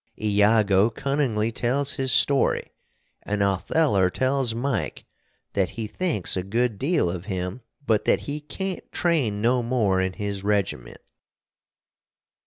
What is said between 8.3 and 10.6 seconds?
cant train no more in his